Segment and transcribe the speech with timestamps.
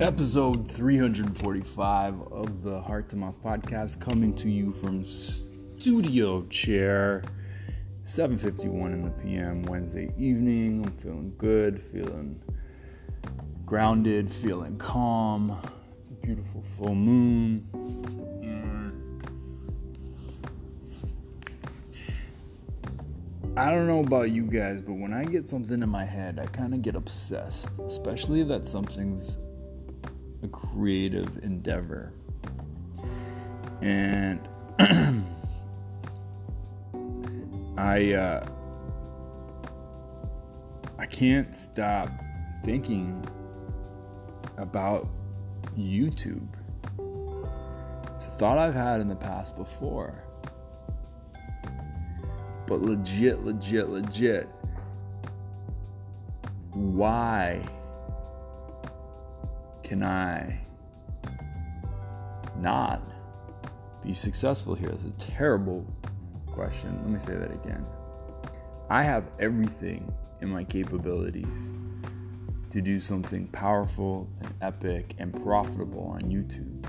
[0.00, 7.22] Episode 345 of the Heart to Mouth podcast coming to you from studio chair
[8.02, 10.86] 7:51 in the PM Wednesday evening.
[10.86, 12.40] I'm feeling good, feeling
[13.66, 15.58] grounded, feeling calm.
[16.00, 17.66] It's a beautiful full moon.
[23.54, 26.46] I don't know about you guys, but when I get something in my head, I
[26.46, 29.36] kind of get obsessed, especially that something's
[30.42, 32.12] a creative endeavor.
[33.82, 34.40] And
[37.78, 38.46] I uh,
[40.98, 42.10] I can't stop
[42.64, 43.24] thinking
[44.56, 45.08] about
[45.78, 46.48] YouTube.
[48.14, 50.24] It's a thought I've had in the past before
[52.70, 54.48] but legit, legit, legit.
[56.70, 57.60] Why
[59.90, 60.56] can I
[62.58, 63.02] not
[64.04, 64.88] be successful here?
[64.88, 65.84] That's a terrible
[66.46, 66.96] question.
[67.02, 67.84] Let me say that again.
[68.88, 71.72] I have everything in my capabilities
[72.70, 76.86] to do something powerful and epic and profitable on YouTube.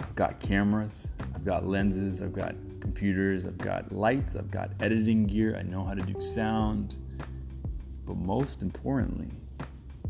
[0.00, 5.28] I've got cameras, I've got lenses, I've got computers, I've got lights, I've got editing
[5.28, 6.96] gear, I know how to do sound.
[8.04, 9.30] But most importantly,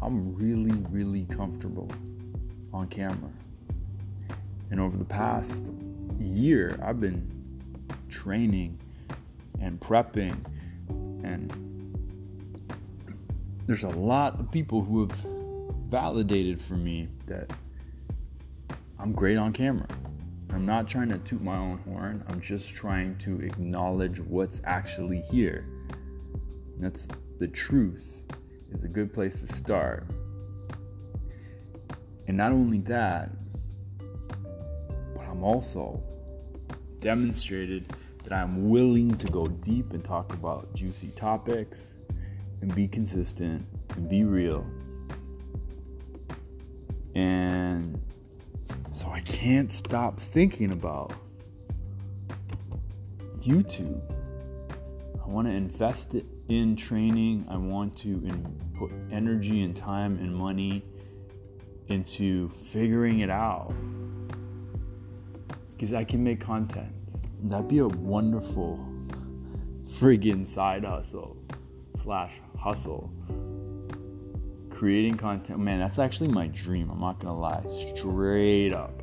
[0.06, 1.90] I'm really, really comfortable
[2.72, 3.32] on camera.
[4.70, 5.72] And over the past
[6.20, 7.28] year, I've been
[8.08, 8.78] training
[9.60, 10.36] and prepping,
[11.24, 11.50] and
[13.66, 15.18] there's a lot of people who have
[15.88, 17.50] validated for me that
[19.00, 19.88] I'm great on camera.
[20.50, 22.22] I'm not trying to toot my own horn.
[22.28, 25.66] I'm just trying to acknowledge what's actually here.
[26.78, 27.08] That's
[27.40, 28.22] the truth
[28.76, 30.06] is a good place to start.
[32.28, 33.30] And not only that,
[35.14, 36.02] but I'm also
[37.00, 37.90] demonstrated
[38.22, 41.94] that I'm willing to go deep and talk about juicy topics
[42.60, 43.64] and be consistent
[43.94, 44.66] and be real.
[47.14, 47.98] And
[48.90, 51.14] so I can't stop thinking about
[53.38, 54.15] YouTube.
[55.36, 56.16] I want to invest
[56.48, 57.44] in training.
[57.50, 60.82] I want to in, put energy and time and money
[61.88, 63.74] into figuring it out.
[65.74, 66.90] Because I can make content.
[67.42, 68.82] That'd be a wonderful
[70.00, 71.36] friggin' side hustle
[71.96, 73.12] slash hustle
[74.70, 76.90] creating content, man, that's actually my dream.
[76.90, 77.62] I'm not gonna lie,
[77.94, 79.02] straight up.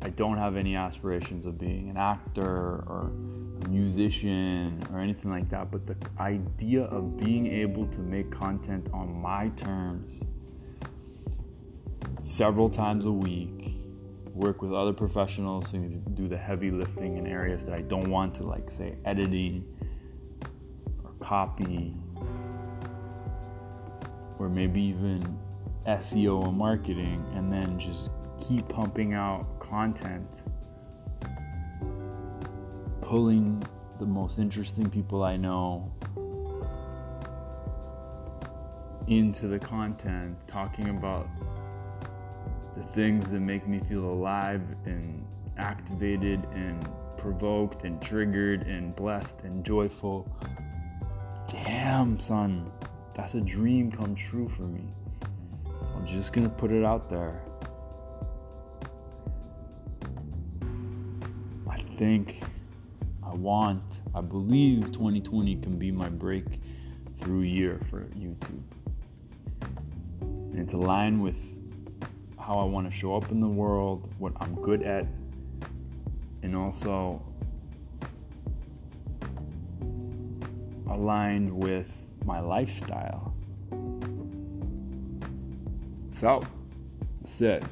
[0.00, 3.10] I don't have any aspirations of being an actor or
[3.64, 8.88] a musician or anything like that, but the idea of being able to make content
[8.92, 10.22] on my terms
[12.20, 13.74] several times a week,
[14.34, 18.34] work with other professionals who do the heavy lifting in areas that I don't want
[18.36, 19.64] to, like, say, editing
[21.04, 21.94] or copy
[24.38, 25.38] or maybe even
[25.86, 28.10] SEO and marketing, and then just
[28.40, 30.28] keep pumping out content,
[33.00, 33.62] pulling
[33.98, 35.92] the most interesting people I know
[39.06, 41.26] into the content, talking about
[42.76, 45.26] the things that make me feel alive and
[45.56, 50.26] activated and provoked and triggered and blessed and joyful.
[51.50, 52.70] Damn, son.
[53.14, 54.84] That's a dream come true for me.
[55.64, 57.42] So I'm just gonna put it out there.
[61.98, 62.40] Think,
[63.24, 63.82] I want,
[64.14, 68.62] I believe 2020 can be my breakthrough year for YouTube.
[70.20, 71.36] And it's aligned with
[72.38, 75.06] how I want to show up in the world, what I'm good at,
[76.42, 77.20] and also
[80.88, 81.90] aligned with
[82.24, 83.34] my lifestyle.
[86.12, 86.42] So,
[87.22, 87.64] that's it.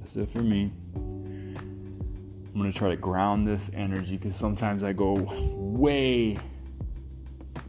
[0.00, 0.72] That's it for me.
[2.52, 5.14] I'm gonna try to ground this energy because sometimes I go
[5.56, 6.36] way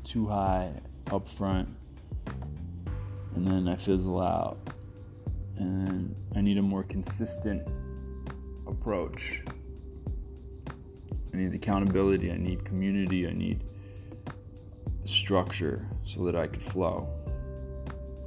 [0.04, 0.72] too high
[1.10, 1.70] up front
[3.36, 4.58] and then I fizzle out.
[5.56, 7.66] And I need a more consistent
[8.68, 9.42] approach.
[11.34, 13.64] I need accountability, I need community, I need
[15.06, 17.08] structure so that I could flow.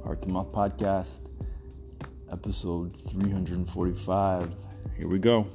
[0.03, 1.07] Heart to Mouth Podcast,
[2.31, 4.55] episode 345.
[4.97, 5.47] Here we go.